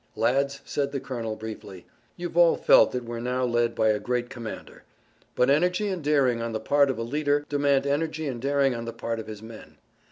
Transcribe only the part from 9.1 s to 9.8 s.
of his men.